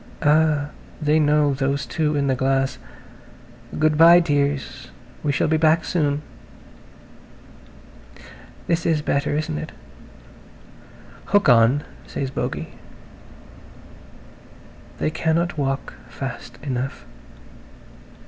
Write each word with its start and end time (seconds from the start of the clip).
Ah, 0.23 0.71
they 0.99 1.19
know 1.19 1.53
those 1.53 1.85
two 1.85 2.15
in 2.15 2.25
the 2.25 2.33
glass. 2.33 2.79
Good 3.77 3.99
bye, 3.99 4.19
dears; 4.19 4.87
we 5.21 5.31
shall 5.31 5.47
be 5.47 5.57
back 5.57 5.85
soon. 5.85 6.23
"This 8.65 8.87
is 8.87 9.03
better, 9.03 9.37
isn't 9.37 9.59
it?" 9.59 9.71
"Hook 11.25 11.49
on," 11.49 11.83
says 12.07 12.31
Bogey. 12.31 12.73
They 14.97 15.11
cannot 15.11 15.55
walk 15.59 15.93
fast 16.09 16.57
enough. 16.63 17.05